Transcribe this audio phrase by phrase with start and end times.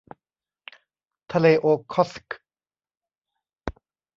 [1.33, 2.39] ทะเลโอค็อตสค์